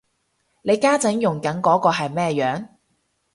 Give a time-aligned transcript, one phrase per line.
[0.63, 2.69] 你家陣用緊嗰個係咩樣